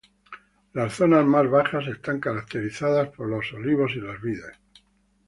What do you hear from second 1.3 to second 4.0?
bajas están caracterizadas por los olivo